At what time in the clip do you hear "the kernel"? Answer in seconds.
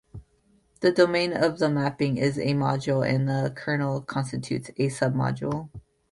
3.29-4.01